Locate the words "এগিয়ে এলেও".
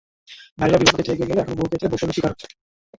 1.15-1.41